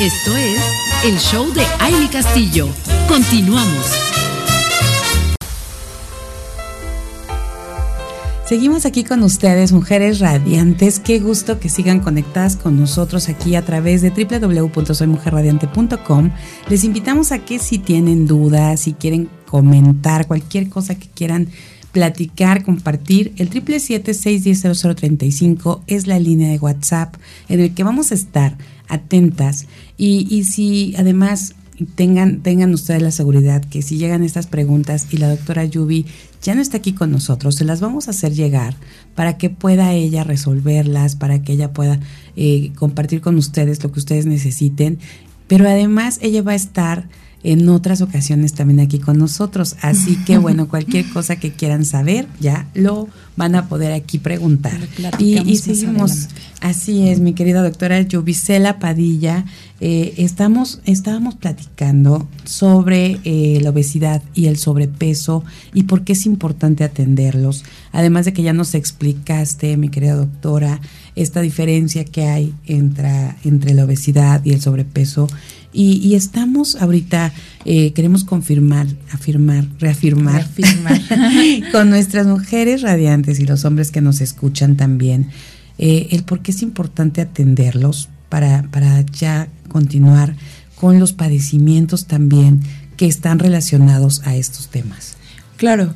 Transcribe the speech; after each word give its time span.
Esto 0.00 0.36
es 0.36 0.60
el 1.04 1.18
show 1.18 1.52
de 1.52 1.62
Aile 1.80 2.08
Castillo. 2.08 2.68
Continuamos. 3.08 3.84
Seguimos 8.46 8.86
aquí 8.86 9.02
con 9.02 9.24
ustedes, 9.24 9.72
mujeres 9.72 10.20
radiantes. 10.20 11.00
Qué 11.00 11.18
gusto 11.18 11.58
que 11.58 11.68
sigan 11.68 11.98
conectadas 11.98 12.54
con 12.54 12.78
nosotros 12.78 13.28
aquí 13.28 13.56
a 13.56 13.64
través 13.64 14.00
de 14.00 14.10
www.soymujerradiante.com. 14.10 16.30
Les 16.68 16.84
invitamos 16.84 17.32
a 17.32 17.40
que 17.40 17.58
si 17.58 17.80
tienen 17.80 18.28
dudas, 18.28 18.78
si 18.78 18.92
quieren 18.92 19.28
comentar 19.46 20.28
cualquier 20.28 20.68
cosa 20.68 20.94
que 20.94 21.08
quieran 21.08 21.48
platicar, 21.92 22.64
compartir, 22.64 23.32
el 23.38 23.48
777-610-0035 23.50 25.80
es 25.86 26.06
la 26.06 26.18
línea 26.18 26.50
de 26.50 26.58
WhatsApp 26.58 27.14
en 27.48 27.60
el 27.60 27.72
que 27.74 27.84
vamos 27.84 28.12
a 28.12 28.14
estar 28.14 28.58
atentas. 28.88 29.66
Y, 29.96 30.26
y 30.30 30.44
si 30.44 30.94
además 30.96 31.54
tengan, 31.94 32.40
tengan 32.40 32.74
ustedes 32.74 33.02
la 33.02 33.10
seguridad 33.10 33.64
que 33.64 33.82
si 33.82 33.98
llegan 33.98 34.24
estas 34.24 34.46
preguntas 34.46 35.06
y 35.10 35.18
la 35.18 35.30
doctora 35.30 35.64
Yubi 35.64 36.06
ya 36.42 36.54
no 36.54 36.60
está 36.60 36.78
aquí 36.78 36.92
con 36.92 37.10
nosotros, 37.10 37.56
se 37.56 37.64
las 37.64 37.80
vamos 37.80 38.08
a 38.08 38.10
hacer 38.10 38.32
llegar 38.32 38.74
para 39.14 39.38
que 39.38 39.50
pueda 39.50 39.92
ella 39.92 40.24
resolverlas, 40.24 41.16
para 41.16 41.42
que 41.42 41.52
ella 41.52 41.72
pueda 41.72 42.00
eh, 42.36 42.72
compartir 42.76 43.20
con 43.20 43.36
ustedes 43.36 43.82
lo 43.82 43.92
que 43.92 44.00
ustedes 44.00 44.26
necesiten, 44.26 44.98
pero 45.46 45.68
además 45.68 46.18
ella 46.22 46.42
va 46.42 46.52
a 46.52 46.56
estar 46.56 47.08
en 47.42 47.68
otras 47.68 48.00
ocasiones 48.00 48.52
también 48.54 48.80
aquí 48.80 48.98
con 48.98 49.18
nosotros. 49.18 49.76
Así 49.82 50.16
que 50.24 50.38
bueno, 50.38 50.68
cualquier 50.68 51.08
cosa 51.10 51.36
que 51.36 51.52
quieran 51.52 51.84
saber, 51.84 52.26
ya 52.40 52.68
lo 52.74 53.08
van 53.36 53.54
a 53.54 53.68
poder 53.68 53.92
aquí 53.92 54.18
preguntar. 54.18 54.78
Y, 55.18 55.38
y 55.48 55.56
seguimos, 55.56 56.28
así 56.60 57.08
es, 57.08 57.20
mi 57.20 57.34
querida 57.34 57.62
doctora 57.62 58.00
Yubicela 58.02 58.80
Padilla, 58.80 59.44
eh, 59.80 60.14
estamos, 60.16 60.80
estábamos 60.86 61.36
platicando 61.36 62.26
sobre 62.44 63.20
eh, 63.22 63.60
la 63.62 63.70
obesidad 63.70 64.22
y 64.34 64.46
el 64.46 64.56
sobrepeso 64.56 65.44
y 65.72 65.84
por 65.84 66.02
qué 66.02 66.14
es 66.14 66.26
importante 66.26 66.82
atenderlos. 66.82 67.64
Además 67.92 68.24
de 68.24 68.32
que 68.32 68.42
ya 68.42 68.52
nos 68.52 68.74
explicaste, 68.74 69.76
mi 69.76 69.88
querida 69.88 70.16
doctora, 70.16 70.80
esta 71.22 71.40
diferencia 71.40 72.04
que 72.04 72.24
hay 72.24 72.54
entre, 72.66 73.34
entre 73.44 73.74
la 73.74 73.84
obesidad 73.84 74.44
y 74.44 74.52
el 74.52 74.60
sobrepeso. 74.60 75.28
Y, 75.72 76.14
estamos 76.14 76.76
ahorita, 76.76 77.32
eh, 77.64 77.92
queremos 77.92 78.24
confirmar, 78.24 78.86
afirmar, 79.12 79.66
reafirmar, 79.78 80.48
con 81.72 81.90
nuestras 81.90 82.26
mujeres 82.26 82.82
radiantes 82.82 83.38
y 83.38 83.46
los 83.46 83.64
hombres 83.64 83.90
que 83.90 84.00
nos 84.00 84.20
escuchan 84.20 84.76
también, 84.76 85.28
eh, 85.78 86.08
el 86.10 86.24
por 86.24 86.40
qué 86.40 86.52
es 86.52 86.62
importante 86.62 87.20
atenderlos 87.20 88.08
para, 88.28 88.62
para 88.70 89.02
ya 89.02 89.48
continuar 89.68 90.34
con 90.74 90.98
los 90.98 91.12
padecimientos 91.12 92.06
también 92.06 92.60
que 92.96 93.06
están 93.06 93.38
relacionados 93.38 94.22
a 94.24 94.36
estos 94.36 94.68
temas. 94.68 95.16
Claro, 95.56 95.94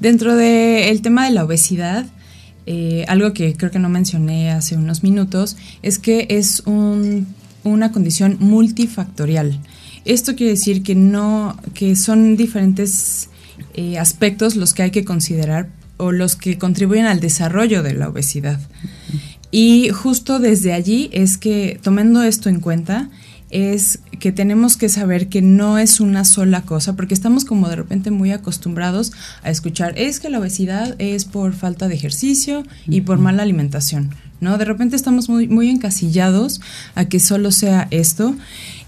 dentro 0.00 0.34
del 0.36 1.00
tema 1.00 1.26
de 1.26 1.30
la 1.30 1.44
obesidad, 1.44 2.06
eh, 2.66 3.04
algo 3.08 3.32
que 3.32 3.54
creo 3.56 3.70
que 3.70 3.78
no 3.78 3.88
mencioné 3.88 4.50
hace 4.50 4.76
unos 4.76 5.02
minutos 5.02 5.56
es 5.82 5.98
que 5.98 6.26
es 6.30 6.62
un 6.66 7.26
una 7.64 7.92
condición 7.92 8.36
multifactorial. 8.40 9.58
Esto 10.04 10.34
quiere 10.34 10.52
decir 10.52 10.82
que 10.82 10.94
no, 10.94 11.56
que 11.74 11.96
son 11.96 12.36
diferentes 12.36 13.28
eh, 13.74 13.98
aspectos 13.98 14.56
los 14.56 14.74
que 14.74 14.82
hay 14.82 14.90
que 14.90 15.04
considerar 15.04 15.68
o 15.96 16.10
los 16.10 16.34
que 16.34 16.58
contribuyen 16.58 17.06
al 17.06 17.20
desarrollo 17.20 17.82
de 17.82 17.94
la 17.94 18.08
obesidad. 18.08 18.60
Y 19.50 19.90
justo 19.90 20.38
desde 20.38 20.72
allí 20.72 21.10
es 21.12 21.36
que, 21.38 21.78
tomando 21.82 22.22
esto 22.22 22.48
en 22.48 22.60
cuenta, 22.60 23.10
es 23.50 24.00
que 24.22 24.30
tenemos 24.30 24.76
que 24.76 24.88
saber 24.88 25.26
que 25.26 25.42
no 25.42 25.78
es 25.78 25.98
una 25.98 26.24
sola 26.24 26.62
cosa, 26.62 26.94
porque 26.94 27.12
estamos 27.12 27.44
como 27.44 27.68
de 27.68 27.74
repente 27.74 28.12
muy 28.12 28.30
acostumbrados 28.30 29.10
a 29.42 29.50
escuchar, 29.50 29.98
es 29.98 30.20
que 30.20 30.30
la 30.30 30.38
obesidad 30.38 30.94
es 31.00 31.24
por 31.24 31.54
falta 31.54 31.88
de 31.88 31.96
ejercicio 31.96 32.62
y 32.86 33.00
por 33.00 33.18
mala 33.18 33.42
alimentación. 33.42 34.10
¿no? 34.38 34.58
De 34.58 34.64
repente 34.64 34.94
estamos 34.94 35.28
muy, 35.28 35.48
muy 35.48 35.70
encasillados 35.70 36.60
a 36.94 37.06
que 37.06 37.18
solo 37.18 37.50
sea 37.50 37.88
esto 37.90 38.36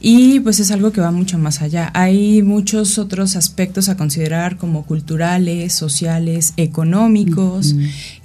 y 0.00 0.38
pues 0.38 0.60
es 0.60 0.70
algo 0.70 0.92
que 0.92 1.00
va 1.00 1.10
mucho 1.10 1.36
más 1.36 1.62
allá. 1.62 1.90
Hay 1.94 2.42
muchos 2.42 2.96
otros 2.98 3.34
aspectos 3.34 3.88
a 3.88 3.96
considerar 3.96 4.56
como 4.56 4.86
culturales, 4.86 5.72
sociales, 5.72 6.54
económicos, 6.56 7.74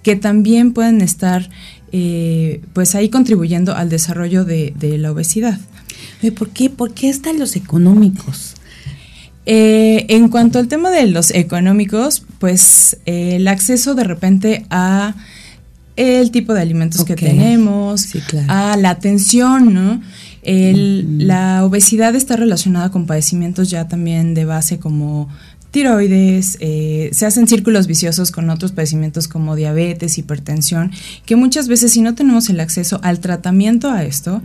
que 0.03 0.15
también 0.15 0.73
pueden 0.73 1.01
estar 1.01 1.49
eh, 1.91 2.61
pues 2.73 2.93
ahí 2.93 3.09
contribuyendo 3.09 3.75
al 3.75 3.89
desarrollo 3.89 4.45
de, 4.45 4.75
la 4.99 5.11
obesidad. 5.11 5.59
¿Por 6.35 6.49
qué? 6.49 6.69
¿Por 6.69 6.93
qué 6.93 7.09
están 7.09 7.39
los 7.39 7.55
económicos? 7.55 8.55
Eh, 9.45 10.05
en 10.09 10.29
cuanto 10.29 10.59
al 10.59 10.67
tema 10.67 10.91
de 10.91 11.07
los 11.07 11.31
económicos, 11.31 12.23
pues 12.39 12.97
eh, 13.05 13.37
el 13.37 13.47
acceso 13.47 13.95
de 13.95 14.03
repente 14.03 14.65
a 14.69 15.15
el 15.95 16.31
tipo 16.31 16.53
de 16.53 16.61
alimentos 16.61 17.03
que 17.03 17.15
tenemos, 17.15 18.05
a 18.47 18.77
la 18.77 18.89
atención, 18.91 19.73
¿no? 19.73 20.01
La 20.43 21.65
obesidad 21.65 22.15
está 22.15 22.37
relacionada 22.37 22.89
con 22.89 23.05
padecimientos 23.05 23.69
ya 23.69 23.87
también 23.87 24.33
de 24.33 24.45
base 24.45 24.79
como 24.79 25.27
tiroides, 25.71 26.57
eh, 26.59 27.09
se 27.13 27.25
hacen 27.25 27.47
círculos 27.47 27.87
viciosos 27.87 28.31
con 28.31 28.49
otros 28.49 28.71
padecimientos 28.71 29.27
como 29.27 29.55
diabetes, 29.55 30.17
hipertensión, 30.17 30.91
que 31.25 31.35
muchas 31.35 31.67
veces 31.67 31.91
si 31.91 32.01
no 32.01 32.15
tenemos 32.15 32.49
el 32.49 32.59
acceso 32.59 32.99
al 33.03 33.19
tratamiento 33.19 33.91
a 33.91 34.03
esto, 34.03 34.41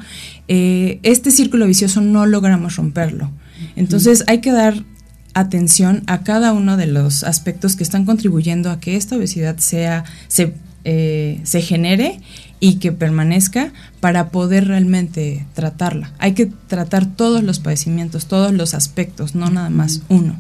eh, 0.49 0.99
este 1.03 1.31
círculo 1.31 1.67
vicioso 1.67 2.01
no 2.01 2.27
logramos 2.27 2.77
romperlo. 2.77 3.31
Entonces 3.77 4.25
hay 4.27 4.41
que 4.41 4.53
dar 4.53 4.85
atención 5.33 6.03
a 6.07 6.23
cada 6.23 6.53
uno 6.53 6.77
de 6.77 6.87
los 6.87 7.25
aspectos 7.25 7.77
que 7.77 7.83
están 7.83 8.05
contribuyendo 8.05 8.71
a 8.71 8.79
que 8.79 8.97
esta 8.97 9.17
obesidad 9.17 9.59
sea, 9.59 10.05
se 10.29 10.55
eh, 10.87 11.41
se 11.45 11.63
genere 11.63 12.21
y 12.61 12.75
que 12.75 12.93
permanezca 12.93 13.73
para 14.01 14.29
poder 14.29 14.69
realmente 14.69 15.47
tratarla. 15.55 16.13
Hay 16.19 16.33
que 16.33 16.45
tratar 16.45 17.07
todos 17.07 17.43
los 17.43 17.59
padecimientos, 17.59 18.27
todos 18.27 18.53
los 18.53 18.75
aspectos, 18.75 19.35
no 19.35 19.49
nada 19.49 19.71
más 19.71 20.03
uno. 20.11 20.37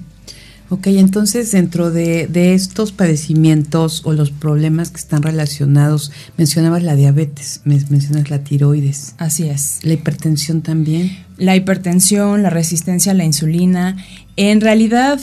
Ok, 0.70 0.86
entonces 0.88 1.52
dentro 1.52 1.90
de, 1.90 2.54
estos 2.54 2.90
padecimientos 2.92 4.02
o 4.04 4.12
los 4.12 4.30
problemas 4.30 4.90
que 4.90 4.96
están 4.96 5.22
relacionados, 5.22 6.10
mencionabas 6.36 6.82
la 6.82 6.96
diabetes, 6.96 7.60
mencionas 7.64 8.30
la 8.30 8.42
tiroides. 8.42 9.14
Así 9.18 9.44
es. 9.48 9.80
La 9.82 9.92
hipertensión 9.92 10.62
también. 10.62 11.16
La 11.36 11.54
hipertensión, 11.54 12.42
la 12.42 12.50
resistencia 12.50 13.12
a 13.12 13.14
la 13.14 13.24
insulina. 13.24 13.96
En 14.36 14.60
realidad, 14.60 15.20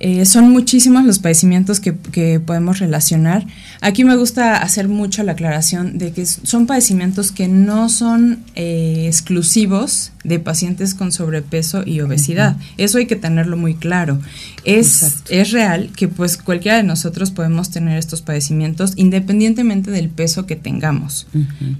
eh, 0.00 0.24
son 0.26 0.50
muchísimos 0.50 1.04
los 1.04 1.18
padecimientos 1.18 1.80
que, 1.80 1.92
podemos 2.40 2.78
relacionar. 2.78 3.46
Aquí 3.80 4.04
me 4.04 4.16
gusta 4.16 4.56
hacer 4.56 4.88
mucho 4.88 5.22
la 5.22 5.32
aclaración 5.32 5.98
de 5.98 6.12
que 6.12 6.24
son 6.26 6.66
padecimientos 6.66 7.32
que 7.32 7.48
no 7.48 7.88
son 7.88 8.40
eh, 8.54 9.06
exclusivos 9.06 10.12
de 10.24 10.38
pacientes 10.38 10.94
con 10.94 11.10
sobrepeso 11.10 11.82
y 11.84 12.00
obesidad. 12.00 12.56
Eso 12.76 12.98
hay 12.98 13.06
que 13.06 13.16
tenerlo 13.16 13.56
muy 13.56 13.74
claro. 13.74 14.20
Es, 14.64 15.22
es 15.30 15.50
real 15.52 15.90
que 15.96 16.06
pues 16.06 16.36
cualquiera 16.36 16.76
de 16.76 16.82
nosotros 16.84 17.30
podemos 17.30 17.70
tener 17.70 17.98
estos 17.98 18.22
padecimientos 18.22 18.92
independientemente 18.96 19.90
del 19.90 20.10
peso 20.10 20.46
que 20.46 20.56
tengamos. 20.56 21.26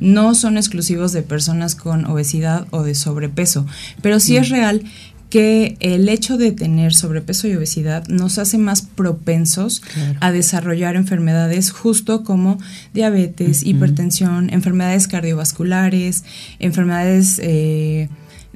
No 0.01 0.35
son 0.35 0.57
exclusivos 0.57 1.13
de 1.13 1.23
personas 1.23 1.75
con 1.75 2.05
obesidad 2.07 2.67
o 2.71 2.83
de 2.83 2.95
sobrepeso, 2.95 3.67
pero 4.03 4.19
sí 4.19 4.37
es 4.37 4.49
real 4.49 4.83
que 5.31 5.77
el 5.81 6.09
hecho 6.09 6.39
de 6.39 6.53
tener 6.53 6.95
sobrepeso 6.95 7.49
y 7.49 7.55
obesidad 7.55 8.07
nos 8.09 8.39
hace 8.39 8.57
más 8.57 8.83
propensos 8.83 9.83
a 10.21 10.33
desarrollar 10.33 10.97
enfermedades 10.97 11.71
justo 11.71 12.25
como 12.25 12.59
diabetes, 12.95 13.63
hipertensión, 13.63 14.51
enfermedades 14.51 15.07
cardiovasculares, 15.07 16.25
enfermedades 16.61 17.39
eh, 17.43 18.09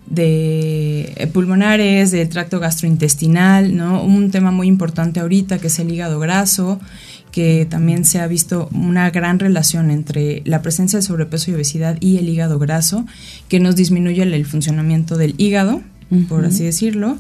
de 0.07 1.31
pulmonares, 1.33 2.11
del 2.11 2.29
tracto 2.29 2.59
gastrointestinal, 2.59 3.77
¿no? 3.77 4.03
Un 4.03 4.31
tema 4.31 4.51
muy 4.51 4.67
importante 4.67 5.21
ahorita 5.21 5.59
que 5.59 5.69
es 5.69 5.79
el 5.79 5.91
hígado 5.91 6.19
graso, 6.21 6.81
que 7.33 7.67
también 7.69 8.05
se 8.05 8.21
ha 8.21 8.27
visto 8.27 8.69
una 8.73 9.11
gran 9.11 9.39
relación 9.39 9.91
entre 9.91 10.43
la 10.45 10.63
presencia 10.63 10.99
de 10.99 11.03
sobrepeso 11.03 11.51
y 11.51 11.55
obesidad 11.55 11.97
y 12.01 12.19
el 12.19 12.29
hígado 12.29 12.59
graso, 12.59 13.07
que 13.49 13.61
nos 13.61 13.77
disminuye 13.77 14.23
el 14.23 14.47
funcionamiento 14.47 15.17
del 15.17 15.35
hígado 15.39 15.83
por 16.29 16.45
así 16.45 16.65
decirlo. 16.65 17.19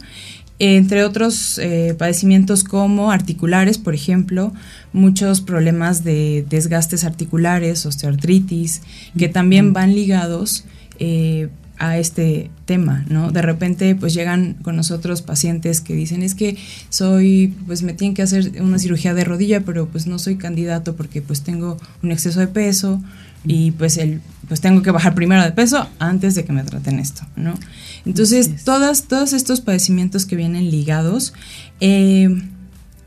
Entre 0.59 1.03
otros 1.03 1.59
eh, 1.59 1.95
padecimientos 1.99 2.63
como 2.63 3.11
articulares, 3.11 3.79
por 3.79 3.95
ejemplo, 3.95 4.53
muchos 4.93 5.41
problemas 5.41 6.05
de 6.05 6.47
desgastes 6.49 7.05
articulares, 7.05 7.85
osteoartritis, 7.85 8.83
que 9.19 9.29
también 9.29 9.73
van 9.73 9.95
ligados 9.95 10.65
eh, 11.01 11.49
a 11.83 11.99
este 11.99 12.49
tema, 12.65 13.05
¿no? 13.09 13.33
De 13.33 13.43
repente 13.43 13.97
pues 13.97 14.15
llegan 14.15 14.55
con 14.63 14.77
nosotros 14.77 15.21
pacientes 15.21 15.81
que 15.81 15.95
dicen 15.95 16.23
es 16.23 16.37
que 16.37 16.57
soy, 16.91 17.55
pues 17.67 17.83
me 17.83 17.93
tienen 17.93 18.15
que 18.15 18.23
hacer 18.23 18.63
una 18.63 18.79
cirugía 18.79 19.15
de 19.15 19.25
rodilla, 19.25 19.63
pero 19.63 19.89
pues 19.89 20.07
no 20.07 20.21
soy 20.21 20.37
candidato 20.37 20.95
porque 20.95 21.23
pues 21.23 21.43
tengo 21.43 21.77
un 22.05 22.13
exceso 22.13 22.39
de 22.39 22.47
peso, 22.47 23.03
y 23.45 23.73
pues 23.73 23.97
el 23.97 24.21
pues 24.47 24.61
tengo 24.61 24.83
que 24.83 24.93
bajar 24.93 25.17
primero 25.17 25.43
de 25.43 25.51
peso 25.51 25.89
antes 25.99 26.37
de 26.37 26.45
que 26.45 26.53
me 26.53 26.63
traten 26.63 27.01
esto, 27.01 27.23
¿no? 27.35 27.55
Entonces, 28.05 28.65
todas, 28.65 29.05
todos 29.05 29.33
estos 29.33 29.61
padecimientos 29.61 30.25
que 30.25 30.37
vienen 30.37 30.71
ligados, 30.71 31.33
eh, 31.81 32.29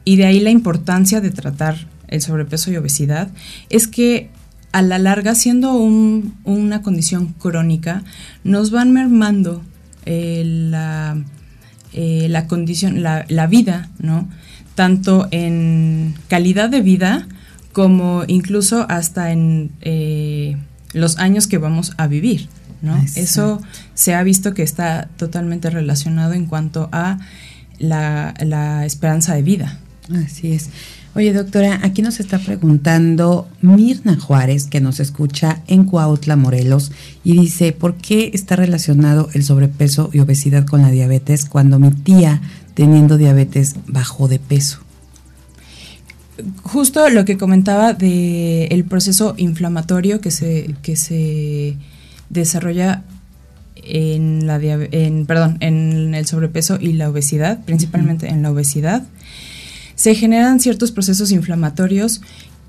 y 0.03 0.15
de 0.17 0.25
ahí 0.25 0.39
la 0.41 0.49
importancia 0.49 1.21
de 1.21 1.31
tratar 1.31 1.87
el 2.07 2.21
sobrepeso 2.21 2.71
y 2.71 2.77
obesidad, 2.77 3.29
es 3.69 3.87
que 3.87 4.29
a 4.75 4.81
la 4.81 4.99
larga, 4.99 5.35
siendo 5.35 5.73
una 5.73 6.81
condición 6.81 7.27
crónica, 7.39 8.03
nos 8.43 8.71
van 8.71 8.91
mermando 8.91 9.63
eh, 10.05 10.43
la, 10.45 11.15
eh, 11.93 12.27
la, 12.29 12.45
condición, 12.47 13.01
la, 13.01 13.23
la, 13.29 13.47
vida, 13.47 13.89
¿no? 13.99 14.27
Tanto 14.75 15.29
en 15.31 16.15
calidad 16.27 16.69
de 16.69 16.81
vida 16.81 17.25
como 17.71 18.25
incluso 18.27 18.85
hasta 18.89 19.31
en 19.31 19.71
eh, 19.79 20.57
los 20.91 21.19
años 21.19 21.47
que 21.47 21.57
vamos 21.57 21.93
a 21.95 22.07
vivir, 22.07 22.49
¿no? 22.81 23.01
Eso 23.15 23.61
se 23.93 24.13
ha 24.13 24.23
visto 24.23 24.53
que 24.53 24.63
está 24.63 25.07
totalmente 25.15 25.69
relacionado 25.69 26.33
en 26.33 26.47
cuanto 26.47 26.89
a 26.91 27.19
la, 27.79 28.33
la 28.41 28.85
esperanza 28.85 29.35
de 29.35 29.41
vida. 29.41 29.79
Así 30.13 30.51
es. 30.51 30.69
Oye, 31.15 31.31
doctora, 31.31 31.79
aquí 31.81 32.01
nos 32.01 32.19
está 32.19 32.39
preguntando 32.39 33.47
Mirna 33.61 34.19
Juárez, 34.19 34.67
que 34.67 34.81
nos 34.81 34.99
escucha 34.99 35.61
en 35.65 35.85
Cuautla, 35.85 36.35
Morelos, 36.35 36.91
y 37.23 37.39
dice, 37.39 37.71
¿por 37.71 37.95
qué 37.95 38.31
está 38.33 38.57
relacionado 38.57 39.29
el 39.33 39.41
sobrepeso 39.45 40.09
y 40.11 40.19
obesidad 40.19 40.65
con 40.65 40.81
la 40.81 40.91
diabetes 40.91 41.45
cuando 41.45 41.79
mi 41.79 41.91
tía, 41.91 42.41
teniendo 42.73 43.15
diabetes, 43.15 43.75
bajó 43.87 44.27
de 44.27 44.39
peso? 44.39 44.79
Justo 46.63 47.09
lo 47.09 47.23
que 47.23 47.37
comentaba 47.37 47.93
del 47.93 48.67
el 48.69 48.83
proceso 48.83 49.35
inflamatorio 49.37 50.19
que 50.19 50.31
se, 50.31 50.75
que 50.81 50.97
se 50.97 51.77
desarrolla 52.29 53.03
en 53.77 54.47
la 54.47 54.57
en, 54.61 55.25
perdón, 55.25 55.59
en 55.61 56.13
el 56.13 56.25
sobrepeso 56.25 56.77
y 56.77 56.91
la 56.91 57.09
obesidad, 57.09 57.63
principalmente 57.63 58.27
en 58.27 58.41
la 58.41 58.51
obesidad 58.51 59.03
se 59.95 60.15
generan 60.15 60.59
ciertos 60.59 60.91
procesos 60.91 61.31
inflamatorios 61.31 62.21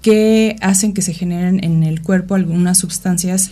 que 0.03 0.57
hacen 0.61 0.93
que 0.93 1.03
se 1.03 1.13
generen 1.13 1.63
en 1.65 1.83
el 1.83 2.03
cuerpo 2.03 2.35
algunas 2.35 2.79
sustancias 2.79 3.51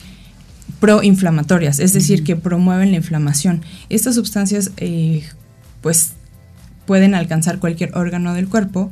proinflamatorias, 0.81 1.79
es 1.81 1.93
decir, 1.93 2.25
que 2.25 2.37
promueven 2.37 2.91
la 2.91 2.97
inflamación. 2.97 3.63
Estas 3.89 4.15
sustancias, 4.15 4.71
eh, 4.77 5.25
pues, 5.81 6.13
pueden 6.87 7.15
alcanzar 7.15 7.59
cualquier 7.59 7.97
órgano 7.97 8.35
del 8.35 8.49
cuerpo, 8.49 8.91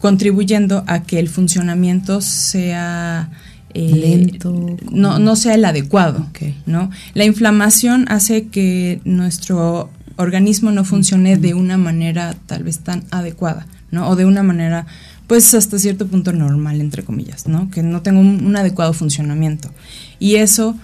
contribuyendo 0.00 0.84
a 0.86 1.02
que 1.02 1.18
el 1.18 1.28
funcionamiento 1.28 2.20
sea 2.20 3.30
eh, 3.74 3.90
lento, 3.94 4.76
no, 4.90 5.18
no 5.18 5.36
sea 5.36 5.54
el 5.54 5.64
adecuado. 5.64 6.26
¿no? 6.66 6.90
La 7.14 7.24
inflamación 7.24 8.06
hace 8.08 8.48
que 8.48 9.00
nuestro 9.04 9.90
organismo 10.16 10.70
no 10.70 10.84
funcione 10.84 11.36
de 11.36 11.54
una 11.54 11.78
manera 11.78 12.34
tal 12.46 12.64
vez 12.64 12.80
tan 12.80 13.04
adecuada, 13.10 13.66
¿no? 13.90 14.08
O 14.08 14.16
de 14.16 14.24
una 14.24 14.42
manera, 14.42 14.86
pues 15.26 15.52
hasta 15.54 15.78
cierto 15.78 16.06
punto 16.06 16.32
normal, 16.32 16.80
entre 16.80 17.04
comillas, 17.04 17.46
¿no? 17.46 17.70
Que 17.70 17.82
no 17.82 18.02
tenga 18.02 18.20
un, 18.20 18.56
adecuado 18.56 18.92
funcionamiento. 18.92 19.70
Y 20.18 20.36
eso, 20.36 20.76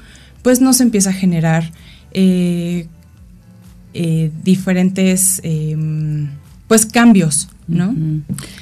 pues 0.43 0.61
nos 0.61 0.81
empieza 0.81 1.11
a 1.11 1.15
generar 1.15 1.71
eh, 2.13 2.87
eh, 3.95 4.31
diferentes, 4.45 5.41
em, 5.43 6.29
pues 6.67 6.87
cambios, 6.87 7.49
¿no? 7.67 7.95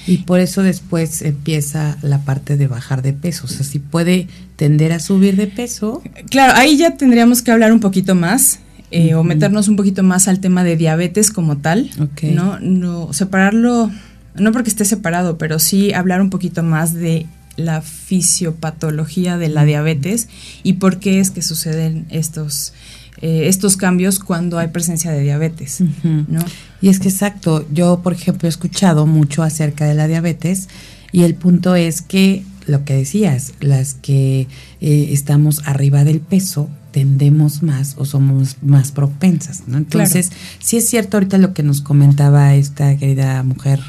Y 0.06 0.18
por 0.18 0.40
eso 0.40 0.62
después 0.62 1.22
empieza 1.22 1.96
la 2.02 2.24
parte 2.24 2.56
de 2.56 2.66
bajar 2.66 3.02
de 3.02 3.12
peso. 3.12 3.46
O 3.46 3.48
sea, 3.48 3.64
si 3.64 3.78
puede 3.78 4.28
tender 4.56 4.92
a 4.92 5.00
subir 5.00 5.36
de 5.36 5.46
peso. 5.46 6.02
Claro, 6.30 6.54
ahí 6.56 6.76
ya 6.76 6.96
tendríamos 6.96 7.42
que 7.42 7.50
hablar 7.50 7.72
un 7.72 7.80
poquito 7.80 8.14
más 8.14 8.60
eh, 8.90 9.14
o 9.14 9.24
meternos 9.24 9.68
un 9.68 9.76
poquito 9.76 10.02
más 10.02 10.28
al 10.28 10.40
tema 10.40 10.62
de 10.62 10.76
diabetes 10.76 11.30
como 11.30 11.58
tal, 11.58 11.90
¿no? 12.22 12.60
¿no? 12.60 13.12
Separarlo, 13.12 13.90
no 14.34 14.52
porque 14.52 14.70
esté 14.70 14.84
separado, 14.84 15.38
pero 15.38 15.58
sí 15.58 15.92
hablar 15.92 16.20
un 16.20 16.30
poquito 16.30 16.62
más 16.62 16.94
de 16.94 17.26
la 17.56 17.80
fisiopatología 17.82 19.38
de 19.38 19.48
la 19.48 19.64
diabetes 19.64 20.28
y 20.62 20.74
por 20.74 20.98
qué 20.98 21.20
es 21.20 21.30
que 21.30 21.42
suceden 21.42 22.06
estos, 22.10 22.74
eh, 23.22 23.48
estos 23.48 23.76
cambios 23.76 24.18
cuando 24.18 24.58
hay 24.58 24.68
presencia 24.68 25.10
de 25.10 25.22
diabetes, 25.22 25.82
¿no? 26.02 26.44
Y 26.80 26.88
es 26.88 27.00
que 27.00 27.08
exacto, 27.08 27.66
yo 27.72 28.00
por 28.02 28.12
ejemplo 28.12 28.46
he 28.46 28.50
escuchado 28.50 29.06
mucho 29.06 29.42
acerca 29.42 29.86
de 29.86 29.94
la 29.94 30.06
diabetes 30.06 30.68
y 31.12 31.22
el 31.22 31.34
punto 31.34 31.74
es 31.74 32.02
que 32.02 32.44
lo 32.66 32.84
que 32.84 32.94
decías, 32.94 33.54
las 33.60 33.94
que 33.94 34.48
eh, 34.80 35.08
estamos 35.10 35.62
arriba 35.64 36.04
del 36.04 36.20
peso, 36.20 36.68
tendemos 36.96 37.62
más 37.62 37.94
o 37.98 38.06
somos 38.06 38.56
más 38.62 38.90
propensas, 38.90 39.64
¿no? 39.66 39.76
Entonces, 39.76 40.32
sí 40.60 40.78
es 40.78 40.88
cierto 40.88 41.18
ahorita 41.18 41.36
lo 41.36 41.52
que 41.52 41.62
nos 41.62 41.82
comentaba 41.82 42.54
esta 42.54 42.96
querida 42.96 43.42
mujer 43.42 43.80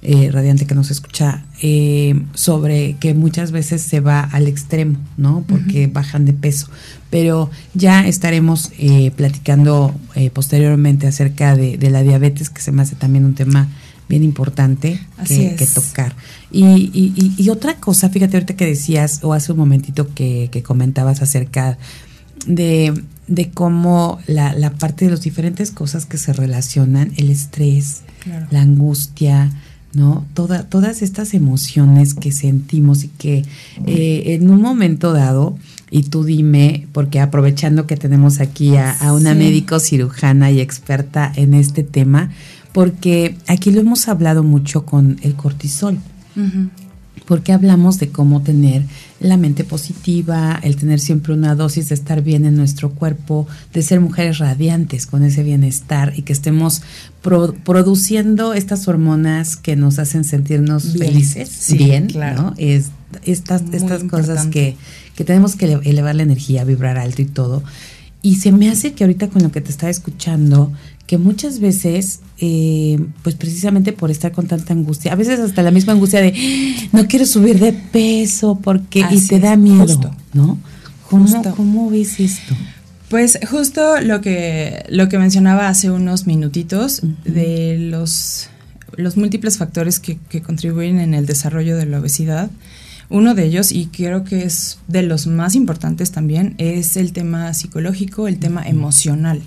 eh, 0.00 0.30
radiante 0.30 0.64
que 0.64 0.76
nos 0.76 0.92
escucha 0.92 1.44
eh, 1.60 2.22
sobre 2.34 2.94
que 3.00 3.14
muchas 3.14 3.50
veces 3.50 3.82
se 3.82 3.98
va 3.98 4.20
al 4.20 4.46
extremo, 4.46 4.96
¿no? 5.16 5.44
Porque 5.48 5.88
bajan 5.88 6.24
de 6.24 6.34
peso. 6.34 6.68
Pero 7.10 7.50
ya 7.74 8.06
estaremos 8.06 8.70
eh, 8.78 9.10
platicando 9.10 9.92
posteriormente 10.32 11.08
acerca 11.08 11.56
de, 11.56 11.90
la 11.90 12.04
diabetes, 12.04 12.48
que 12.48 12.62
se 12.62 12.70
me 12.70 12.82
hace 12.82 12.94
también 12.94 13.24
un 13.24 13.34
tema 13.34 13.66
bien 14.08 14.22
importante 14.22 15.00
que, 15.26 15.66
tocar. 15.74 16.14
Y, 16.52 17.34
y, 17.36 17.48
otra 17.48 17.74
cosa, 17.78 18.08
fíjate 18.08 18.36
ahorita 18.36 18.54
que 18.54 18.66
decías, 18.66 19.18
o 19.22 19.32
hace 19.32 19.50
un 19.50 19.58
momentito 19.58 20.14
que, 20.14 20.48
que 20.52 20.62
comentabas 20.62 21.22
acerca 21.22 21.72
de, 21.72 22.11
de 22.46 23.50
cómo 23.54 24.18
la, 24.26 24.54
la, 24.54 24.70
parte 24.70 25.04
de 25.04 25.12
las 25.12 25.22
diferentes 25.22 25.70
cosas 25.70 26.06
que 26.06 26.18
se 26.18 26.32
relacionan, 26.32 27.12
el 27.16 27.30
estrés, 27.30 28.02
la 28.50 28.62
angustia, 28.62 29.50
¿no? 29.94 30.24
Toda, 30.34 30.64
todas 30.64 31.02
estas 31.02 31.34
emociones 31.34 32.14
que 32.14 32.32
sentimos 32.32 33.04
y 33.04 33.08
que 33.08 33.44
eh, 33.86 34.22
en 34.26 34.50
un 34.50 34.60
momento 34.60 35.12
dado, 35.12 35.58
y 35.90 36.04
tú 36.04 36.24
dime, 36.24 36.86
porque 36.92 37.20
aprovechando 37.20 37.86
que 37.86 37.96
tenemos 37.96 38.40
aquí 38.40 38.76
a, 38.76 38.96
una 39.12 39.34
médico 39.34 39.78
cirujana 39.80 40.50
y 40.50 40.60
experta 40.60 41.30
en 41.36 41.54
este 41.54 41.82
tema, 41.82 42.30
porque 42.72 43.36
aquí 43.46 43.70
lo 43.70 43.80
hemos 43.80 44.08
hablado 44.08 44.42
mucho 44.42 44.86
con 44.86 45.18
el 45.22 45.34
cortisol 45.34 45.98
porque 47.26 47.52
hablamos 47.52 47.98
de 47.98 48.08
cómo 48.08 48.42
tener 48.42 48.84
la 49.20 49.36
mente 49.36 49.64
positiva, 49.64 50.58
el 50.62 50.76
tener 50.76 51.00
siempre 51.00 51.32
una 51.32 51.54
dosis 51.54 51.88
de 51.88 51.94
estar 51.94 52.22
bien 52.22 52.44
en 52.44 52.56
nuestro 52.56 52.90
cuerpo, 52.90 53.46
de 53.72 53.82
ser 53.82 54.00
mujeres 54.00 54.38
radiantes 54.38 55.06
con 55.06 55.22
ese 55.22 55.42
bienestar 55.42 56.12
y 56.16 56.22
que 56.22 56.32
estemos 56.32 56.82
produciendo 57.20 58.54
estas 58.54 58.88
hormonas 58.88 59.56
que 59.56 59.76
nos 59.76 59.98
hacen 59.98 60.24
sentirnos 60.24 60.96
felices, 60.98 61.72
bien, 61.76 62.08
¿no? 62.14 62.54
Es, 62.56 62.90
estas 63.24 63.62
estas 63.72 64.04
cosas 64.04 64.46
que, 64.46 64.76
que 65.14 65.24
tenemos 65.24 65.54
que 65.54 65.78
elevar 65.84 66.16
la 66.16 66.24
energía, 66.24 66.64
vibrar 66.64 66.98
alto 66.98 67.22
y 67.22 67.26
todo. 67.26 67.62
Y 68.22 68.36
se 68.36 68.52
me 68.52 68.70
hace 68.70 68.92
que 68.92 69.02
ahorita 69.02 69.28
con 69.28 69.42
lo 69.42 69.50
que 69.50 69.60
te 69.60 69.70
estaba 69.70 69.90
escuchando, 69.90 70.72
que 71.12 71.18
muchas 71.18 71.60
veces, 71.60 72.20
eh, 72.38 72.98
pues 73.22 73.34
precisamente 73.34 73.92
por 73.92 74.10
estar 74.10 74.32
con 74.32 74.46
tanta 74.46 74.72
angustia, 74.72 75.12
a 75.12 75.14
veces 75.14 75.40
hasta 75.40 75.60
la 75.60 75.70
misma 75.70 75.92
angustia 75.92 76.22
de 76.22 76.32
no 76.90 77.06
quiero 77.06 77.26
subir 77.26 77.58
de 77.58 77.74
peso 77.74 78.58
porque 78.62 79.04
y 79.10 79.20
te 79.20 79.38
da 79.38 79.54
miedo, 79.56 80.10
¿no? 80.32 80.58
¿Cómo, 81.10 81.42
¿Cómo, 81.54 81.90
ves 81.90 82.18
esto? 82.18 82.54
Pues 83.10 83.38
justo 83.46 84.00
lo 84.00 84.22
que, 84.22 84.86
lo 84.88 85.10
que 85.10 85.18
mencionaba 85.18 85.68
hace 85.68 85.90
unos 85.90 86.26
minutitos 86.26 87.02
de 87.26 87.76
los, 87.78 88.48
los 88.96 89.18
múltiples 89.18 89.58
factores 89.58 90.00
que, 90.00 90.16
que 90.30 90.40
contribuyen 90.40 90.98
en 90.98 91.12
el 91.12 91.26
desarrollo 91.26 91.76
de 91.76 91.84
la 91.84 92.00
obesidad. 92.00 92.50
Uno 93.10 93.34
de 93.34 93.44
ellos, 93.44 93.70
y 93.70 93.88
creo 93.88 94.24
que 94.24 94.44
es 94.44 94.78
de 94.88 95.02
los 95.02 95.26
más 95.26 95.56
importantes 95.56 96.10
también, 96.10 96.54
es 96.56 96.96
el 96.96 97.12
tema 97.12 97.52
psicológico, 97.52 98.28
el 98.28 98.38
tema 98.38 98.66
emocional. 98.66 99.42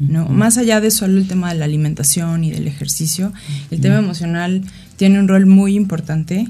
¿No? 0.00 0.28
Más 0.28 0.58
allá 0.58 0.80
de 0.80 0.90
solo 0.90 1.18
el 1.18 1.28
tema 1.28 1.52
de 1.52 1.58
la 1.58 1.64
alimentación 1.64 2.44
y 2.44 2.50
del 2.50 2.68
ejercicio, 2.68 3.32
el 3.70 3.80
tema 3.80 3.98
emocional 3.98 4.62
tiene 4.96 5.18
un 5.18 5.28
rol 5.28 5.46
muy 5.46 5.74
importante 5.74 6.48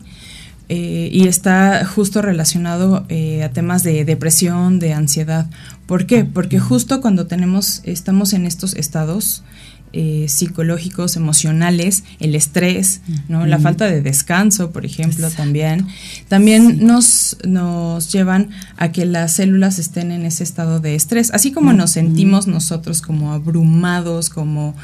eh, 0.68 1.08
y 1.10 1.28
está 1.28 1.84
justo 1.86 2.20
relacionado 2.20 3.06
eh, 3.08 3.42
a 3.42 3.50
temas 3.50 3.82
de 3.82 4.04
depresión, 4.04 4.78
de 4.78 4.92
ansiedad. 4.92 5.46
¿Por 5.86 6.04
qué? 6.04 6.24
Porque 6.24 6.58
justo 6.58 7.00
cuando 7.00 7.26
tenemos, 7.26 7.80
estamos 7.84 8.34
en 8.34 8.44
estos 8.44 8.74
estados, 8.74 9.44
eh, 9.92 10.26
psicológicos, 10.28 11.16
emocionales, 11.16 12.04
el 12.20 12.34
estrés, 12.34 13.00
¿no? 13.28 13.46
La 13.46 13.58
falta 13.58 13.86
de 13.86 14.02
descanso, 14.02 14.70
por 14.70 14.84
ejemplo, 14.84 15.30
también. 15.30 15.86
También 16.28 16.84
nos, 16.86 17.36
nos 17.46 18.12
llevan 18.12 18.50
a 18.76 18.92
que 18.92 19.06
las 19.06 19.34
células 19.34 19.78
estén 19.78 20.12
en 20.12 20.26
ese 20.26 20.44
estado 20.44 20.80
de 20.80 20.94
estrés, 20.94 21.30
así 21.32 21.52
como 21.52 21.72
nos 21.72 21.92
sentimos 21.92 22.46
nosotros 22.46 23.00
como 23.00 23.32
abrumados, 23.32 24.30
como 24.30 24.74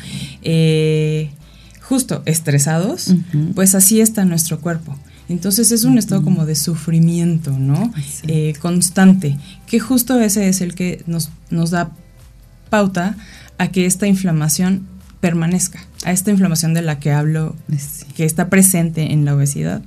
eh, 0.42 1.30
justo 1.80 2.22
estresados, 2.24 3.14
pues 3.54 3.74
así 3.74 4.00
está 4.00 4.24
nuestro 4.24 4.60
cuerpo. 4.60 4.96
Entonces 5.28 5.72
es 5.72 5.84
un 5.84 5.98
estado 5.98 6.22
como 6.22 6.44
de 6.44 6.54
sufrimiento, 6.54 7.50
¿no? 7.58 7.92
Eh, 8.26 8.54
constante, 8.60 9.38
que 9.66 9.80
justo 9.80 10.20
ese 10.20 10.48
es 10.48 10.60
el 10.60 10.74
que 10.74 11.02
nos, 11.06 11.30
nos 11.50 11.70
da 11.70 11.92
pauta 12.68 13.16
a 13.58 13.68
que 13.68 13.86
esta 13.86 14.06
inflamación 14.06 14.86
permanezca, 15.24 15.82
a 16.04 16.12
esta 16.12 16.30
inflamación 16.30 16.74
de 16.74 16.82
la 16.82 16.98
que 16.98 17.10
hablo, 17.10 17.56
que 18.14 18.26
está 18.26 18.50
presente 18.50 19.10
en 19.10 19.24
la 19.24 19.34
obesidad, 19.34 19.80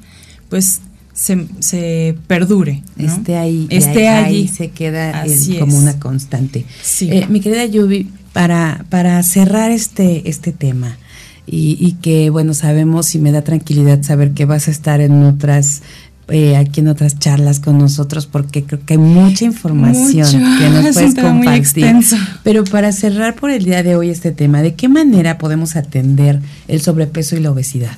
pues 0.49 0.79
se, 1.13 2.15
perdure. 2.25 2.81
Esté 2.97 3.37
ahí, 3.37 3.67
esté 3.69 4.07
ahí, 4.07 4.47
se 4.47 4.71
queda 4.71 5.23
como 5.59 5.77
una 5.77 5.99
constante. 5.99 6.65
Eh, 7.01 7.27
mi 7.29 7.39
querida 7.39 7.67
Yubi, 7.67 8.09
para, 8.33 8.83
para 8.89 9.21
cerrar 9.21 9.69
este, 9.69 10.27
este 10.27 10.51
tema, 10.53 10.97
y, 11.45 11.97
que 12.01 12.31
bueno, 12.31 12.55
sabemos 12.55 13.13
y 13.13 13.19
me 13.19 13.31
da 13.31 13.43
tranquilidad 13.43 14.01
saber 14.01 14.31
que 14.31 14.45
vas 14.45 14.67
a 14.67 14.71
estar 14.71 15.01
en 15.01 15.23
otras 15.23 15.83
eh, 16.29 16.57
aquí 16.57 16.81
en 16.81 16.89
otras 16.89 17.19
charlas 17.19 17.59
con 17.59 17.77
nosotros 17.77 18.27
porque 18.27 18.63
creo 18.63 18.83
que 18.85 18.95
hay 18.95 18.97
mucha 18.97 19.45
información 19.45 20.27
que 20.59 20.69
nos 20.69 20.93
puedes 20.93 21.15
compartir. 21.15 21.95
Pero 22.43 22.63
para 22.65 22.91
cerrar 22.91 23.35
por 23.35 23.49
el 23.49 23.63
día 23.63 23.81
de 23.81 23.95
hoy 23.95 24.09
este 24.09 24.31
tema, 24.31 24.61
¿de 24.61 24.75
qué 24.75 24.89
manera 24.89 25.37
podemos 25.37 25.75
atender 25.75 26.41
el 26.67 26.81
sobrepeso 26.81 27.37
y 27.37 27.39
la 27.39 27.51
obesidad? 27.51 27.97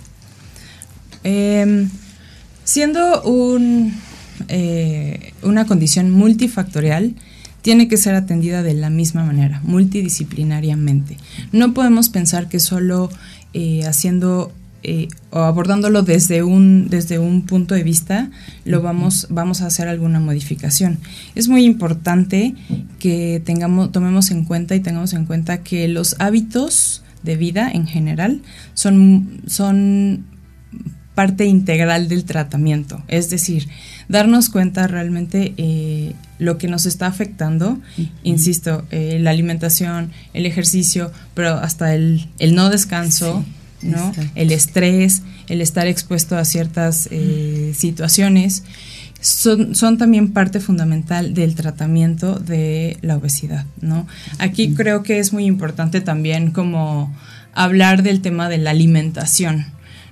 Em, 1.23 1.89
siendo 2.63 3.23
un, 3.23 3.95
eh, 4.47 5.33
una 5.41 5.65
condición 5.65 6.11
multifactorial, 6.11 7.15
tiene 7.61 7.87
que 7.87 7.97
ser 7.97 8.15
atendida 8.15 8.63
de 8.63 8.73
la 8.73 8.89
misma 8.89 9.23
manera, 9.23 9.59
multidisciplinariamente. 9.63 11.17
No 11.51 11.73
podemos 11.73 12.09
pensar 12.09 12.47
que 12.47 12.59
solo 12.59 13.09
eh, 13.53 13.85
haciendo 13.85 14.53
eh, 14.83 15.07
o 15.31 15.39
abordándolo 15.39 16.03
desde 16.03 16.43
un, 16.43 16.87
desde 16.89 17.19
un 17.19 17.45
punto 17.45 17.75
de 17.75 17.83
vista, 17.83 18.29
lo 18.65 18.81
vamos, 18.81 19.27
vamos 19.29 19.61
a 19.61 19.67
hacer 19.67 19.87
alguna 19.87 20.19
modificación. 20.19 20.99
Es 21.35 21.47
muy 21.47 21.65
importante 21.65 22.55
que 22.99 23.41
tengamos, 23.43 23.91
tomemos 23.91 24.31
en 24.31 24.45
cuenta 24.45 24.75
y 24.75 24.79
tengamos 24.79 25.13
en 25.13 25.25
cuenta 25.25 25.63
que 25.63 25.87
los 25.87 26.15
hábitos 26.19 27.03
de 27.23 27.35
vida 27.35 27.69
en 27.69 27.87
general 27.87 28.41
son, 28.73 29.41
son 29.47 30.25
parte 31.19 31.43
integral 31.43 32.07
del 32.07 32.23
tratamiento. 32.23 33.03
Es 33.09 33.29
decir, 33.29 33.67
darnos 34.07 34.49
cuenta 34.49 34.87
realmente 34.87 35.53
eh, 35.57 36.13
lo 36.37 36.57
que 36.57 36.69
nos 36.69 36.85
está 36.85 37.07
afectando, 37.07 37.77
insisto, 38.23 38.85
eh, 38.89 39.19
la 39.19 39.31
alimentación, 39.31 40.11
el 40.33 40.45
ejercicio, 40.45 41.11
pero 41.33 41.55
hasta 41.55 41.93
el, 41.93 42.29
no 42.53 42.69
descanso, 42.69 43.43
¿no? 43.81 44.11
El 44.35 44.51
estrés, 44.51 45.21
el 45.47 45.61
estar 45.61 45.87
expuesto 45.87 46.37
a 46.37 46.45
ciertas 46.45 47.07
eh, 47.11 47.73
situaciones. 47.75 48.63
Son, 49.21 49.75
son, 49.75 49.97
también 49.97 50.31
parte 50.31 50.61
fundamental 50.61 51.33
del 51.33 51.55
tratamiento 51.55 52.39
de 52.39 52.97
la 53.01 53.17
obesidad, 53.17 53.65
¿no? 53.81 54.07
Aquí 54.37 54.73
creo 54.73 55.03
que 55.03 55.19
es 55.19 55.33
muy 55.33 55.45
importante 55.45 55.99
también 55.99 56.51
como 56.51 57.13
hablar 57.53 58.01
del 58.01 58.21
tema 58.21 58.47
de 58.47 58.59
la 58.59 58.69
alimentación. 58.69 59.65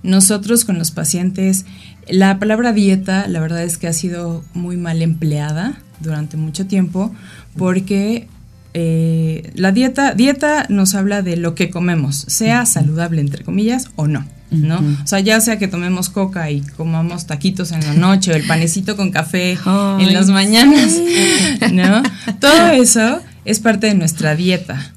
Nosotros 0.03 0.65
con 0.65 0.77
los 0.77 0.91
pacientes 0.91 1.65
la 2.09 2.39
palabra 2.39 2.71
dieta, 2.71 3.27
la 3.27 3.39
verdad 3.39 3.63
es 3.63 3.77
que 3.77 3.87
ha 3.87 3.93
sido 3.93 4.43
muy 4.53 4.77
mal 4.77 5.01
empleada 5.01 5.77
durante 5.99 6.37
mucho 6.37 6.65
tiempo 6.65 7.13
porque 7.57 8.27
eh, 8.73 9.51
la 9.55 9.71
dieta, 9.71 10.13
dieta 10.13 10.65
nos 10.69 10.95
habla 10.95 11.21
de 11.21 11.37
lo 11.37 11.55
que 11.55 11.69
comemos, 11.69 12.15
sea 12.27 12.65
saludable 12.65 13.21
entre 13.21 13.43
comillas 13.43 13.89
o 13.95 14.07
no. 14.07 14.25
¿no? 14.49 14.77
O 14.77 15.07
sea, 15.07 15.19
ya 15.19 15.41
sea 15.41 15.59
que 15.59 15.67
tomemos 15.67 16.09
coca 16.09 16.49
y 16.49 16.61
comamos 16.61 17.27
taquitos 17.27 17.71
en 17.73 17.81
la 17.81 17.93
noche 17.93 18.31
o 18.31 18.35
el 18.35 18.47
panecito 18.47 18.95
con 18.95 19.11
café 19.11 19.57
en 19.99 20.13
las 20.13 20.29
mañanas, 20.29 20.95
¿no? 21.73 22.01
Todo 22.39 22.67
eso 22.69 23.19
es 23.47 23.61
parte 23.61 23.87
de 23.87 23.95
nuestra 23.95 24.35
dieta. 24.35 24.91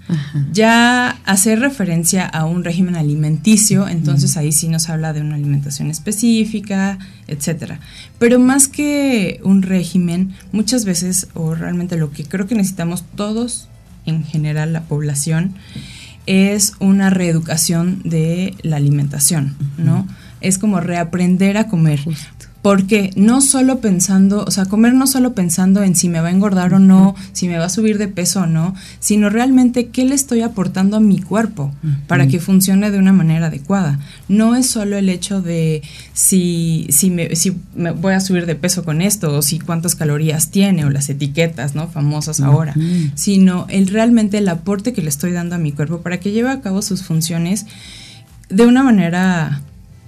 Ya 0.53 1.21
hacer 1.25 1.61
referencia 1.61 2.27
a 2.27 2.47
un 2.47 2.65
régimen 2.65 2.97
alimenticio, 2.97 3.87
entonces 3.87 4.37
ahí 4.37 4.51
sí 4.51 4.67
nos 4.67 4.89
habla 4.89 5.13
de 5.13 5.21
una 5.21 5.37
alimentación 5.37 5.89
específica, 5.89 6.99
etcétera. 7.29 7.79
Pero 8.19 8.41
más 8.41 8.67
que 8.67 9.41
un 9.45 9.63
régimen, 9.63 10.35
muchas 10.51 10.85
veces, 10.85 11.29
o 11.35 11.55
realmente 11.55 11.97
lo 11.97 12.11
que 12.11 12.25
creo 12.25 12.49
que 12.49 12.57
necesitamos 12.57 13.05
todos, 13.15 13.69
en 14.05 14.25
general 14.25 14.73
la 14.73 14.83
población, 14.83 15.55
es 16.27 16.73
una 16.81 17.09
reeducación 17.09 18.03
de 18.05 18.57
la 18.63 18.79
alimentación, 18.79 19.55
¿no? 19.79 20.09
Es 20.41 20.59
como 20.59 20.81
reaprender 20.81 21.57
a 21.57 21.69
comer. 21.69 22.01
Porque 22.63 23.11
no 23.17 23.41
solo 23.41 23.81
pensando, 23.81 24.45
o 24.47 24.51
sea, 24.51 24.67
comer 24.67 24.93
no 24.93 25.07
solo 25.07 25.35
pensando 25.35 25.83
en 25.83 25.97
si 25.97 26.11
me 26.11 26.21
va 26.21 26.29
a 26.29 26.31
engordar 26.31 26.75
o 26.75 26.79
no, 26.79 27.15
si 27.33 27.49
me 27.49 27.57
va 27.57 27.65
a 27.67 27.71
subir 27.71 27.97
de 27.97 28.09
peso 28.09 28.43
o 28.43 28.47
no, 28.47 28.75
sino 28.99 29.31
realmente 29.31 29.89
qué 29.89 30.05
le 30.05 30.15
estoy 30.15 30.43
aportando 30.43 30.99
a 30.99 31.01
mi 31.01 31.21
cuerpo 31.21 31.75
para 32.07 32.27
que 32.27 32.39
funcione 32.39 32.91
de 32.91 32.99
una 32.99 33.13
manera 33.13 33.47
adecuada. 33.47 33.99
No 34.29 34.57
es 34.57 34.67
solo 34.67 34.99
el 34.99 35.09
hecho 35.09 35.41
de 35.41 35.83
si, 36.13 36.87
si, 36.91 37.09
me, 37.09 37.35
si 37.35 37.57
me 37.75 37.93
voy 37.93 38.13
a 38.13 38.21
subir 38.21 38.45
de 38.45 38.57
peso 38.57 38.85
con 38.85 39.01
esto 39.01 39.35
o 39.35 39.41
si 39.41 39.59
cuántas 39.59 39.95
calorías 39.95 40.51
tiene 40.51 40.85
o 40.85 40.91
las 40.91 41.09
etiquetas, 41.09 41.75
¿no? 41.75 41.89
Famosas 41.89 42.41
ahora, 42.41 42.75
sino 43.15 43.67
el 43.71 43.87
realmente 43.89 44.37
el 44.37 44.49
aporte 44.49 44.93
que 44.93 45.01
le 45.01 45.09
estoy 45.09 45.33
dando 45.33 45.55
a 45.55 45.59
mi 45.59 45.73
cuerpo 45.73 46.03
para 46.03 46.21
que 46.21 46.33
lleve 46.33 46.51
a 46.51 46.61
cabo 46.61 46.83
sus 46.83 47.05
funciones 47.05 47.65
de 48.51 48.67
una 48.67 48.83
manera 48.83 49.63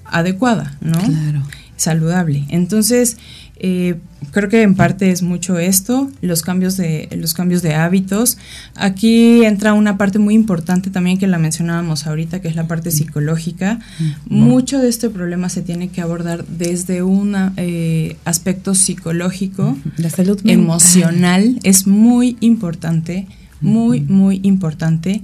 adecuada, 0.05 0.77
¿no? 0.83 0.99
Claro 0.99 1.43
saludable. 1.77 2.45
Entonces, 2.49 3.17
eh, 3.57 3.95
creo 4.33 4.49
que 4.49 4.63
en 4.63 4.75
parte 4.75 5.11
es 5.11 5.23
mucho 5.23 5.59
esto, 5.59 6.11
los 6.21 6.43
cambios 6.43 6.77
de 6.77 7.09
los 7.17 7.33
cambios 7.33 7.63
de 7.63 7.75
hábitos. 7.75 8.39
Aquí 8.75 9.45
entra 9.45 9.73
una 9.73 9.97
parte 9.99 10.19
muy 10.19 10.35
importante 10.35 10.91
también 10.91 11.19
que 11.19 11.29
la 11.29 11.39
mencionábamos 11.39 12.07
ahorita, 12.07 12.41
que 12.41 12.49
es 12.49 12.57
la 12.57 12.67
parte 12.67 12.91
psicológica. 12.91 13.79
Mucho 14.27 14.81
de 14.81 14.89
este 14.89 15.11
problema 15.11 15.49
se 15.49 15.63
tiene 15.63 15.89
que 15.89 16.01
abordar 16.01 16.45
desde 16.47 17.03
un 17.03 17.37
eh, 17.57 18.17
aspecto 18.25 18.75
psicológico, 18.75 19.77
la 19.97 20.11
salud 20.11 20.41
emocional 20.45 21.61
es 21.63 21.87
muy 21.87 22.37
importante, 22.41 23.29
muy 23.61 24.01
muy 24.01 24.41
importante. 24.43 25.23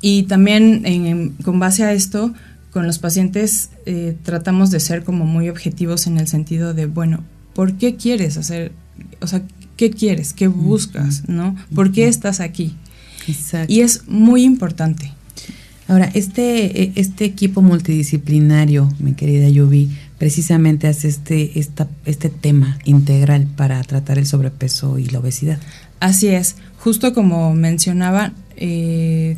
Y 0.00 0.24
también 0.24 1.34
con 1.44 1.58
base 1.58 1.84
a 1.84 1.92
esto 1.92 2.32
con 2.78 2.86
los 2.86 3.00
pacientes 3.00 3.70
eh, 3.86 4.14
tratamos 4.22 4.70
de 4.70 4.78
ser 4.78 5.02
como 5.02 5.26
muy 5.26 5.48
objetivos 5.48 6.06
en 6.06 6.16
el 6.16 6.28
sentido 6.28 6.74
de, 6.74 6.86
bueno, 6.86 7.24
¿por 7.52 7.72
qué 7.72 7.96
quieres 7.96 8.36
hacer? 8.36 8.70
O 9.20 9.26
sea, 9.26 9.42
¿qué 9.76 9.90
quieres? 9.90 10.32
¿Qué 10.32 10.46
buscas? 10.46 11.28
¿No? 11.28 11.56
¿Por 11.74 11.90
qué 11.90 12.06
estás 12.06 12.38
aquí? 12.38 12.76
Exacto. 13.26 13.72
Y 13.72 13.80
es 13.80 14.06
muy 14.06 14.44
importante. 14.44 15.12
Ahora, 15.88 16.08
este, 16.14 16.84
e, 16.84 16.92
este 16.94 17.24
equipo 17.24 17.62
multidisciplinario, 17.62 18.88
mi 19.00 19.14
querida 19.14 19.48
Yubi, 19.48 19.90
precisamente 20.16 20.86
hace 20.86 21.08
este, 21.08 21.58
esta, 21.58 21.88
este 22.04 22.28
tema 22.28 22.78
integral 22.84 23.48
para 23.56 23.82
tratar 23.82 24.18
el 24.18 24.26
sobrepeso 24.26 25.00
y 25.00 25.06
la 25.06 25.18
obesidad. 25.18 25.58
Así 25.98 26.28
es. 26.28 26.54
Justo 26.78 27.12
como 27.12 27.52
mencionaba, 27.54 28.34
eh, 28.54 29.36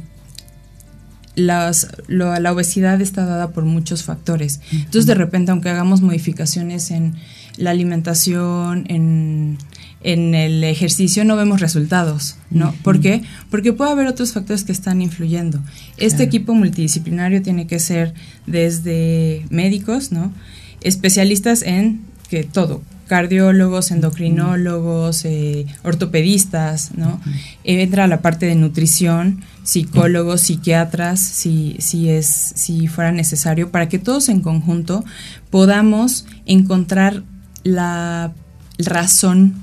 las, 1.40 1.88
la 2.08 2.52
obesidad 2.52 3.00
está 3.00 3.24
dada 3.24 3.50
por 3.50 3.64
muchos 3.64 4.04
factores. 4.04 4.60
Entonces, 4.72 5.06
de 5.06 5.14
repente, 5.14 5.50
aunque 5.50 5.70
hagamos 5.70 6.00
modificaciones 6.02 6.90
en 6.90 7.14
la 7.56 7.70
alimentación, 7.70 8.84
en, 8.88 9.58
el 10.02 10.64
ejercicio, 10.64 11.24
no 11.26 11.36
vemos 11.36 11.60
resultados, 11.60 12.36
¿no? 12.50 12.74
¿Por 12.82 13.00
qué? 13.00 13.22
Porque 13.50 13.74
puede 13.74 13.90
haber 13.90 14.06
otros 14.06 14.32
factores 14.32 14.64
que 14.64 14.72
están 14.72 15.02
influyendo. 15.02 15.60
Este 15.98 16.22
equipo 16.22 16.54
multidisciplinario 16.54 17.42
tiene 17.42 17.66
que 17.66 17.78
ser 17.78 18.14
desde 18.46 19.44
médicos, 19.50 20.10
¿no? 20.10 20.32
Especialistas 20.80 21.60
en 21.62 22.00
que 22.30 22.44
todo, 22.44 22.80
cardiólogos, 23.10 23.90
endocrinólogos, 23.90 25.24
eh, 25.24 25.66
ortopedistas, 25.82 26.92
¿no? 26.96 27.20
Entra 27.64 28.06
la 28.06 28.22
parte 28.22 28.46
de 28.46 28.54
nutrición, 28.54 29.42
psicólogos, 29.64 30.42
psiquiatras, 30.42 31.18
si, 31.18 31.74
si, 31.80 32.08
es, 32.08 32.52
si 32.54 32.86
fuera 32.86 33.10
necesario, 33.10 33.72
para 33.72 33.88
que 33.88 33.98
todos 33.98 34.28
en 34.28 34.42
conjunto 34.42 35.04
podamos 35.50 36.24
encontrar 36.46 37.24
la 37.64 38.32
razón 38.78 39.56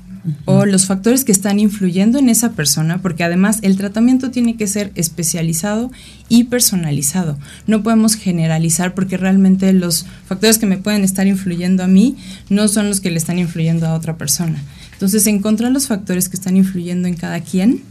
o 0.44 0.66
los 0.66 0.86
factores 0.86 1.24
que 1.24 1.32
están 1.32 1.58
influyendo 1.58 2.18
en 2.18 2.28
esa 2.28 2.52
persona, 2.52 2.98
porque 3.02 3.24
además 3.24 3.58
el 3.62 3.76
tratamiento 3.76 4.30
tiene 4.30 4.56
que 4.56 4.66
ser 4.66 4.92
especializado 4.94 5.90
y 6.28 6.44
personalizado. 6.44 7.38
No 7.66 7.82
podemos 7.82 8.14
generalizar 8.14 8.94
porque 8.94 9.16
realmente 9.16 9.72
los 9.72 10.06
factores 10.26 10.58
que 10.58 10.66
me 10.66 10.78
pueden 10.78 11.04
estar 11.04 11.26
influyendo 11.26 11.82
a 11.82 11.86
mí 11.86 12.16
no 12.48 12.68
son 12.68 12.88
los 12.88 13.00
que 13.00 13.10
le 13.10 13.18
están 13.18 13.38
influyendo 13.38 13.86
a 13.86 13.94
otra 13.94 14.16
persona. 14.16 14.62
Entonces, 14.92 15.26
encontrar 15.26 15.72
los 15.72 15.86
factores 15.86 16.28
que 16.28 16.36
están 16.36 16.56
influyendo 16.56 17.08
en 17.08 17.14
cada 17.14 17.40
quien 17.40 17.82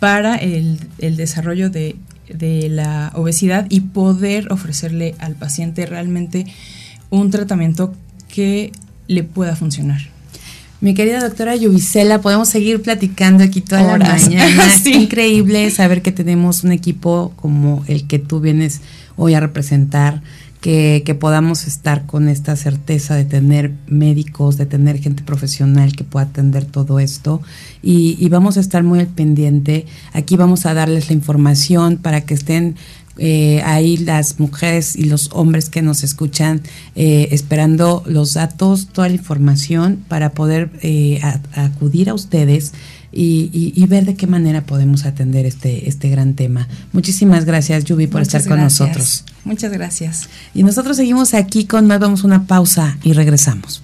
para 0.00 0.34
el, 0.36 0.78
desarrollo 0.98 1.70
de, 1.70 1.96
de 2.28 2.68
la 2.68 3.12
obesidad 3.14 3.66
y 3.68 3.80
poder 3.80 4.52
ofrecerle 4.52 5.14
al 5.18 5.36
paciente 5.36 5.86
realmente 5.86 6.46
un 7.10 7.30
tratamiento 7.30 7.94
que 8.28 8.72
le 9.06 9.24
pueda 9.24 9.56
funcionar. 9.56 10.00
Mi 10.80 10.94
querida 10.94 11.20
doctora 11.20 11.54
Yubicela, 11.56 12.22
podemos 12.22 12.48
seguir 12.48 12.80
platicando 12.80 13.44
aquí 13.44 13.60
toda 13.60 13.82
la 13.82 13.98
mañana. 13.98 14.70
sí. 14.82 14.94
increíble 14.94 15.70
saber 15.70 16.00
que 16.00 16.10
tenemos 16.10 16.64
un 16.64 16.72
equipo 16.72 17.34
como 17.36 17.84
el 17.86 18.06
que 18.06 18.18
tú 18.18 18.40
vienes 18.40 18.80
hoy 19.16 19.34
a 19.34 19.40
representar, 19.40 20.22
que, 20.62 21.02
que, 21.04 21.14
podamos 21.14 21.66
estar 21.66 22.06
con 22.06 22.28
esta 22.28 22.56
certeza 22.56 23.14
de 23.14 23.26
tener 23.26 23.72
médicos, 23.88 24.56
de 24.56 24.64
tener 24.64 24.98
gente 24.98 25.22
profesional 25.22 25.94
que 25.94 26.04
pueda 26.04 26.26
atender 26.26 26.64
todo 26.64 26.98
esto. 26.98 27.42
Y, 27.82 28.16
y 28.18 28.30
vamos 28.30 28.56
a 28.56 28.60
estar 28.60 28.82
muy 28.82 29.00
al 29.00 29.06
pendiente. 29.06 29.84
Aquí 30.14 30.36
vamos 30.36 30.64
a 30.64 30.72
darles 30.72 31.08
la 31.08 31.14
información 31.14 31.98
para 31.98 32.22
que 32.22 32.32
estén 32.32 32.76
eh, 33.18 33.60
ahí 33.64 33.96
las 33.96 34.38
mujeres 34.40 34.96
y 34.96 35.04
los 35.04 35.30
hombres 35.32 35.68
que 35.68 35.82
nos 35.82 36.02
escuchan 36.04 36.62
eh, 36.94 37.28
esperando 37.32 38.02
los 38.06 38.34
datos, 38.34 38.88
toda 38.92 39.08
la 39.08 39.14
información 39.14 40.02
para 40.08 40.30
poder 40.30 40.70
eh, 40.82 41.20
acudir 41.54 42.08
a 42.08 42.14
ustedes 42.14 42.72
y, 43.12 43.84
ver 43.88 44.06
de 44.06 44.14
qué 44.14 44.26
manera 44.28 44.62
podemos 44.62 45.04
atender 45.04 45.44
este, 45.44 45.88
este 45.88 46.08
gran 46.08 46.34
tema. 46.34 46.68
Muchísimas 46.92 47.44
gracias, 47.44 47.84
Yubi, 47.84 48.06
por 48.06 48.22
estar 48.22 48.46
con 48.46 48.60
nosotros. 48.60 49.24
Muchas 49.44 49.72
gracias. 49.72 50.28
Y 50.54 50.62
nosotros 50.62 50.96
seguimos 50.96 51.34
aquí 51.34 51.64
con 51.64 51.86
más, 51.86 51.98
vamos 51.98 52.22
a 52.22 52.26
una 52.28 52.46
pausa 52.46 52.98
y 53.02 53.12
regresamos. 53.12 53.82